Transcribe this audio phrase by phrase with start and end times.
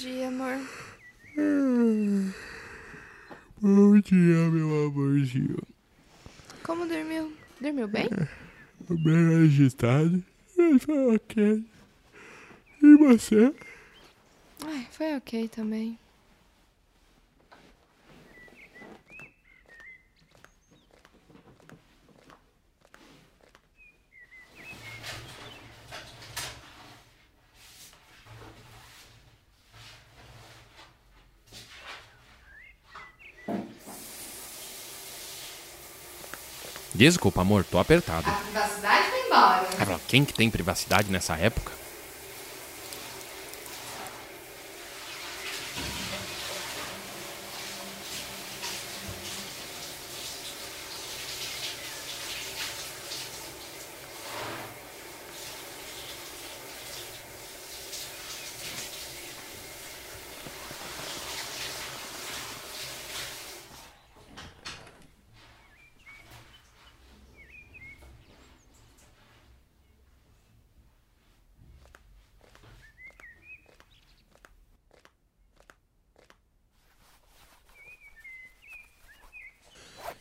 [0.00, 0.58] dia, amor.
[3.60, 5.56] Bom dia, meu amorzinho.
[6.62, 7.32] Como dormiu?
[7.60, 8.08] Dormiu bem?
[8.88, 10.22] Bem agitado,
[10.56, 11.64] mas foi ok.
[12.82, 13.54] E você?
[14.64, 15.98] Ai, foi ok também.
[36.96, 38.26] Desculpa, amor, tô apertado.
[38.28, 39.68] A privacidade foi embora.
[39.78, 41.70] Ah, Quem que tem privacidade nessa época?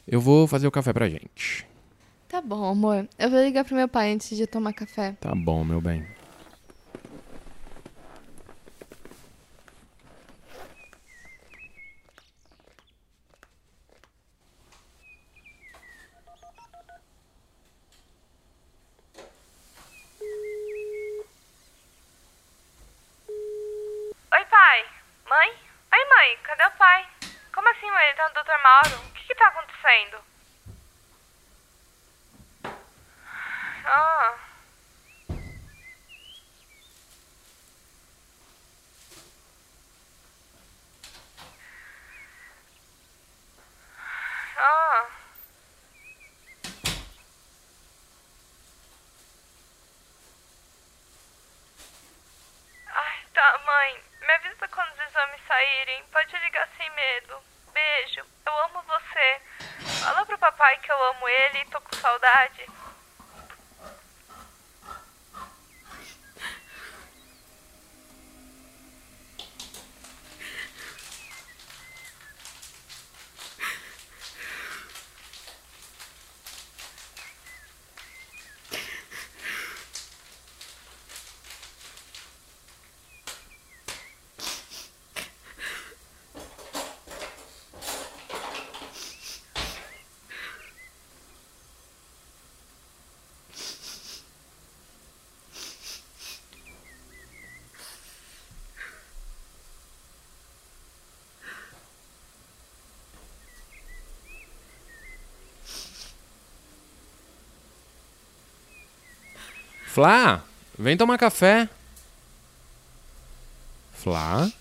[0.08, 1.67] Eu vou fazer o café pra gente.
[2.28, 3.08] Tá bom, amor.
[3.17, 5.14] Eu vou ligar pro meu pai antes de tomar café.
[5.20, 6.06] Tá bom, meu bem.
[24.34, 24.85] Oi, pai.
[25.28, 25.50] Mãe?
[25.94, 26.38] Oi, mãe.
[26.44, 27.08] Cadê o pai?
[27.53, 28.06] Como assim, mãe?
[28.06, 28.62] Ele tá no Dr.
[28.62, 29.09] Mauro?
[29.09, 29.52] O que que tá
[29.85, 30.18] acontecendo?
[33.85, 34.35] Ah.
[52.88, 54.03] Ai, tá, mãe.
[54.22, 56.03] Me avisa quando os exames saírem.
[56.12, 57.40] Pode ligar sem medo.
[57.72, 58.25] Beijo.
[58.46, 59.41] Eu amo você.
[60.81, 62.66] Que eu amo ele e tô com saudade.
[109.95, 110.44] Flá,
[110.78, 111.69] vem tomar café.
[113.94, 114.51] Flá?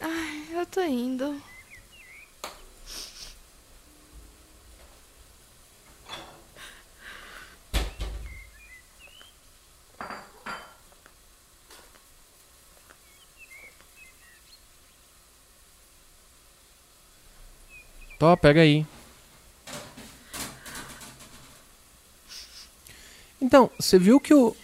[0.00, 1.38] Ai, eu tô indo.
[18.18, 18.86] Tó, pega aí.
[23.56, 24.54] Então, você viu que o.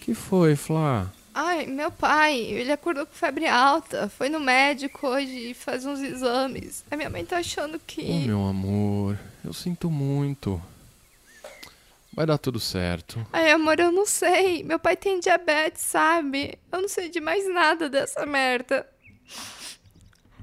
[0.00, 1.12] que foi, Flá?
[1.32, 4.08] Ai, meu pai, ele acordou com febre alta.
[4.08, 6.84] Foi no médico hoje fazer uns exames.
[6.90, 8.04] A minha mãe tá achando que.
[8.10, 10.60] Oh, meu amor, eu sinto muito.
[12.12, 13.24] Vai dar tudo certo.
[13.32, 14.64] Ai, amor, eu não sei.
[14.64, 16.58] Meu pai tem diabetes, sabe?
[16.72, 18.84] Eu não sei de mais nada dessa merda.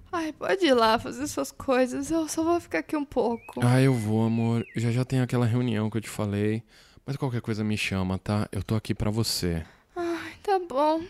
[0.10, 2.10] Ai, pode ir lá fazer suas coisas.
[2.12, 3.60] Eu só vou ficar aqui um pouco.
[3.62, 4.66] Ah, eu vou, amor.
[4.74, 6.64] Já já tem aquela reunião que eu te falei.
[7.08, 8.50] Mas qualquer coisa me chama, tá?
[8.52, 9.66] Eu tô aqui pra você.
[9.96, 11.02] Ai, tá bom.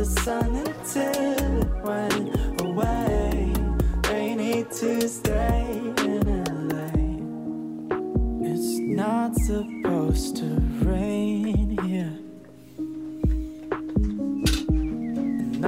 [0.00, 3.52] the sun until it went away.
[4.08, 6.24] Rainy Tuesday in
[6.70, 6.88] LA.
[8.50, 10.46] It's not supposed to
[10.88, 12.16] rain here.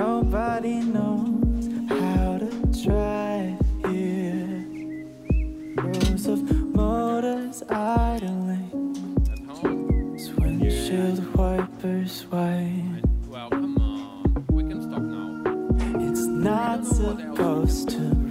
[0.00, 2.50] Nobody knows how to
[2.87, 4.64] drive here.
[5.76, 6.40] Rows of
[6.75, 8.70] motors idling.
[10.38, 12.25] Windshield wipers.
[17.14, 18.22] ghost to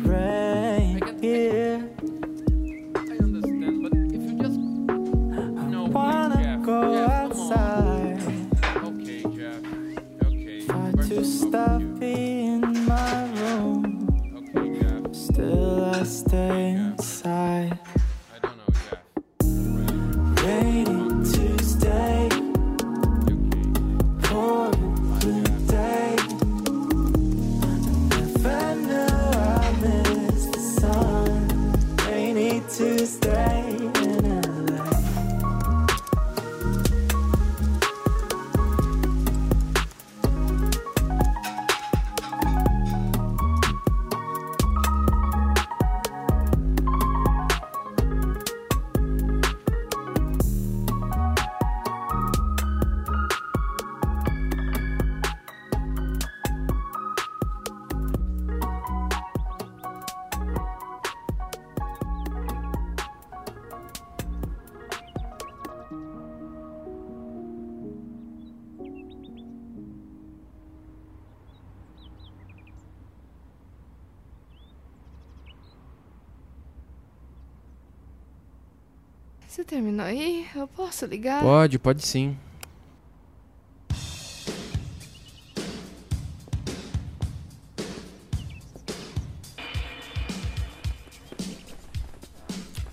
[79.52, 80.48] Você terminou aí?
[80.56, 81.42] Eu posso ligar?
[81.42, 82.38] Pode, pode sim.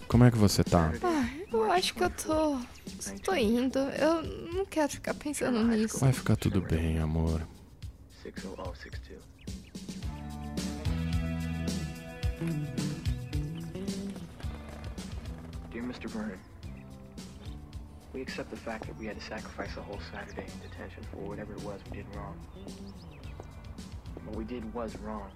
[0.09, 0.93] Como é que você tá?
[1.01, 2.59] Ah, eu acho que eu tô.
[3.23, 3.79] Tô indo.
[3.79, 6.01] Eu não quero ficar pensando nisso.
[6.01, 7.41] Vai ficar tudo bem, amor.
[8.25, 9.23] 60062.
[15.71, 16.09] Dear Mr.
[16.09, 16.48] Vernon,
[18.13, 21.19] we accept the fact that we had to sacrifice a whole Saturday in detention for
[21.29, 22.37] whatever it was we did wrong.
[24.25, 25.31] What we did was wrong.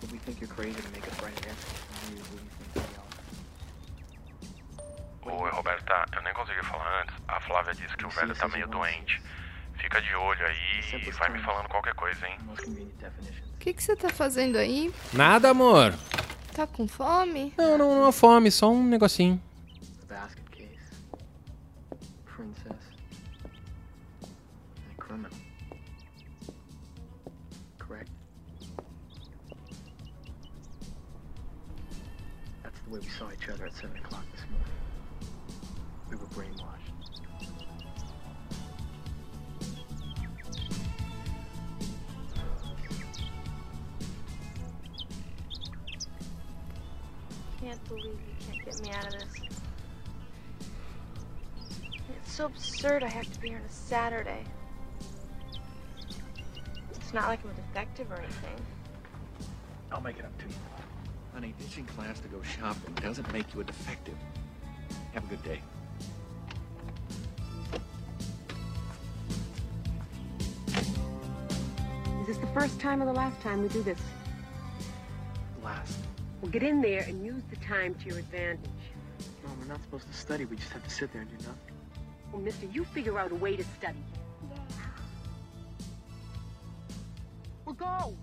[0.00, 2.82] But we think you're crazy to make us essay on you who you think we
[2.82, 3.02] are.
[5.24, 7.14] Oi, Roberta, eu nem consegui falar antes.
[7.28, 9.22] A Flávia disse que o velho tá meio doente.
[9.74, 12.36] Fica de olho aí e vai me falando qualquer coisa, hein?
[13.54, 14.92] O que, que você tá fazendo aí?
[15.12, 15.94] Nada, amor.
[16.52, 17.54] Tá com fome?
[17.56, 19.40] Não, não, não é fome, só um negocinho.
[32.92, 34.68] Way we saw each other at 7 o'clock this morning.
[36.10, 36.78] We were brainwashed.
[47.60, 49.34] can't believe you can't get me out of this.
[52.10, 54.44] It's so absurd I have to be here on a Saturday.
[56.90, 58.66] It's not like I'm a detective or anything.
[59.92, 60.54] I'll make it up to you.
[61.32, 64.14] Honey, ditching class to go shopping doesn't make you a defective.
[65.14, 65.60] Have a good day.
[72.20, 73.98] Is this the first time or the last time we do this?
[75.64, 75.98] Last.
[76.40, 78.60] Well, get in there and use the time to your advantage.
[79.42, 80.44] No, we're not supposed to study.
[80.44, 81.74] We just have to sit there and do nothing.
[82.30, 83.98] Well, mister, you figure out a way to study.
[87.64, 88.16] Well, go!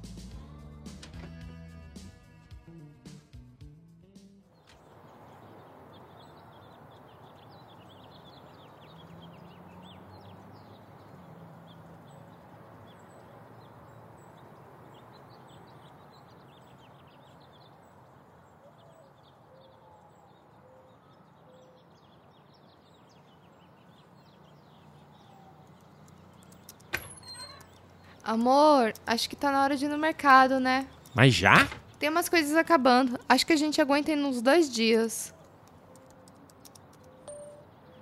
[28.30, 30.86] Amor, acho que tá na hora de ir no mercado, né?
[31.16, 31.68] Mas já?
[31.98, 33.20] Tem umas coisas acabando.
[33.28, 35.34] Acho que a gente aguenta em uns dois dias.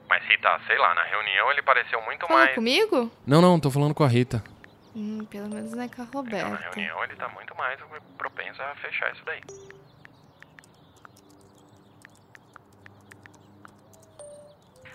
[0.10, 2.56] Mas Rita, sei lá, na reunião ele pareceu muito Fala mais.
[2.56, 3.10] comigo?
[3.26, 4.44] Não, não, tô falando com a Rita.
[4.94, 6.70] Hum, pelo menos não é com a Então, na Roberta.
[6.76, 7.80] reunião ele tá muito mais
[8.18, 9.40] propenso a fechar isso daí.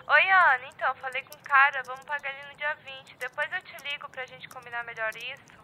[0.09, 3.17] Oi, Ana, então, falei com o cara, vamos pagar ele no dia 20.
[3.19, 5.63] Depois eu te ligo pra gente combinar melhor isso.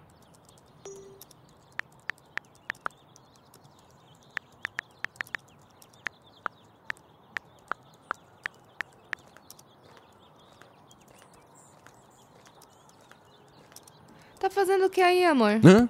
[14.38, 15.60] Tá fazendo o que aí, amor?
[15.64, 15.88] Hã?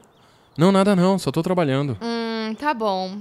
[0.57, 1.99] Não, nada não, só tô trabalhando.
[2.01, 3.19] Hum, tá bom.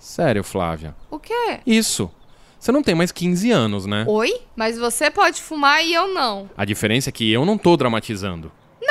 [0.00, 0.96] Sério, Flávia.
[1.10, 1.60] O quê?
[1.66, 2.10] Isso.
[2.58, 4.04] Você não tem mais 15 anos, né?
[4.08, 4.40] Oi?
[4.56, 6.50] Mas você pode fumar e eu não.
[6.56, 8.50] A diferença é que eu não tô dramatizando.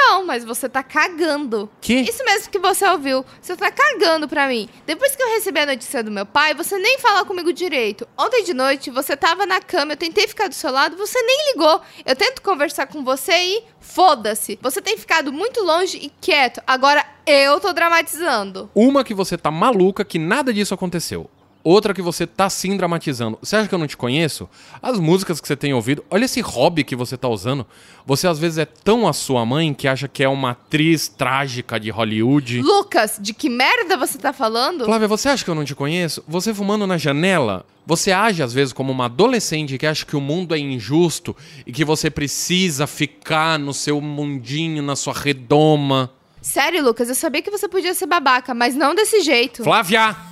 [0.10, 1.70] Não, mas você tá cagando.
[1.80, 1.94] Que?
[1.94, 3.24] Isso mesmo que você ouviu.
[3.40, 4.68] Você tá cagando pra mim.
[4.84, 8.08] Depois que eu recebi a notícia do meu pai, você nem fala comigo direito.
[8.18, 11.52] Ontem de noite, você tava na cama, eu tentei ficar do seu lado, você nem
[11.52, 11.80] ligou.
[12.04, 14.58] Eu tento conversar com você e foda-se.
[14.64, 16.60] Você tem ficado muito longe e quieto.
[16.66, 18.68] Agora eu tô dramatizando.
[18.74, 21.30] Uma que você tá maluca que nada disso aconteceu.
[21.62, 23.38] Outra que você tá sim dramatizando.
[23.42, 24.50] Você acha que eu não te conheço?
[24.82, 27.66] As músicas que você tem ouvido, olha esse hobby que você tá usando.
[28.06, 31.78] Você às vezes é tão a sua mãe que acha que é uma atriz trágica
[31.78, 32.62] de Hollywood.
[32.62, 34.86] Lucas, de que merda você tá falando?
[34.86, 36.24] Flávia, você acha que eu não te conheço?
[36.28, 37.66] Você fumando na janela?
[37.86, 41.36] Você age às vezes como uma adolescente que acha que o mundo é injusto
[41.68, 46.10] e que você precisa ficar no seu mundinho, na sua redoma.
[46.42, 49.62] Sério, Lucas, eu sabia que você podia ser babaca, mas não desse jeito.
[49.62, 50.29] Flávia!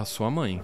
[0.00, 0.62] A sua mãe.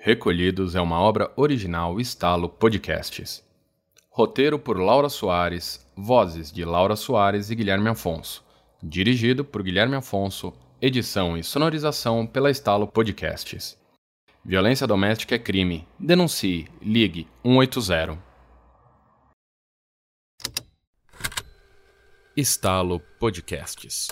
[0.00, 3.44] Recolhidos é uma obra original Estalo Podcasts.
[4.08, 8.44] Roteiro por Laura Soares, vozes de Laura Soares e Guilherme Afonso.
[8.80, 13.76] Dirigido por Guilherme Afonso, edição e sonorização pela Estalo Podcasts.
[14.44, 15.86] Violência doméstica é crime.
[15.98, 16.68] Denuncie.
[16.80, 18.16] Ligue 180.
[22.36, 24.08] Estalo Podcasts.